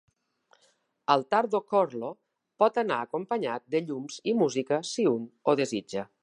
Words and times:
El 1.15 1.25
Thardo 1.33 1.61
Khorlo 1.73 2.09
pot 2.63 2.79
anar 2.83 2.97
acompanyat 3.09 3.67
de 3.77 3.83
llums 3.91 4.17
i 4.33 4.37
música 4.41 4.81
si 4.95 5.07
un 5.15 5.29
ho 5.45 5.57
desitja. 5.63 6.09